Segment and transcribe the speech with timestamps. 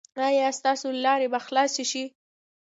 [0.27, 2.03] ایا ستاسو لارې به خلاصې شي؟